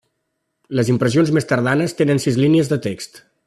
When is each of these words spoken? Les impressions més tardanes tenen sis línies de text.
Les 0.79 0.89
impressions 0.93 1.31
més 1.39 1.47
tardanes 1.51 1.95
tenen 2.01 2.23
sis 2.27 2.41
línies 2.45 2.73
de 2.73 2.81
text. 2.89 3.25